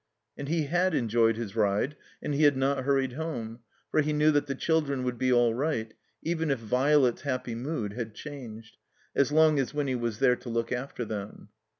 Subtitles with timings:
[0.35, 3.59] And he had enjoyed his ride, and he had not hur ried home,
[3.91, 5.93] for he knew that the children would be all right
[6.23, 8.77] (even if Violet's happy mood had changed)
[9.15, 11.49] as long as Winny was there to look after them.